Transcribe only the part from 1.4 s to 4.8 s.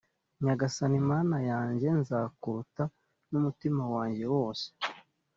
yanjye, nzakurata n'umutima wanjye wose